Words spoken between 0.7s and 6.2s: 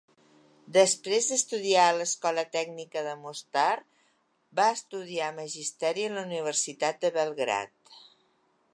Després d'estudiar a l'Escola Tècnica de Mostar va estudiar magisteri a